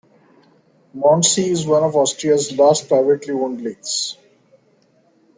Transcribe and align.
Mondsee 0.97 1.51
is 1.51 1.67
one 1.67 1.83
of 1.83 1.95
Austria's 1.95 2.51
last 2.57 2.87
privately 2.87 3.35
owned 3.35 3.61
lakes. 3.61 4.17